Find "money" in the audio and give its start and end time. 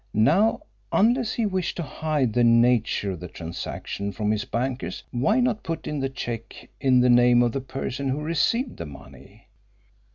8.87-9.45